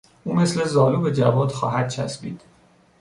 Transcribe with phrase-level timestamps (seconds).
[0.23, 2.41] او مثل زالو به جواد خواهد چسبید.